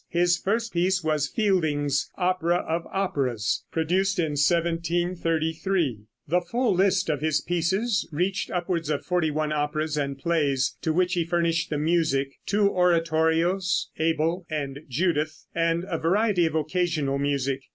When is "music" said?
11.77-12.31, 17.19-17.65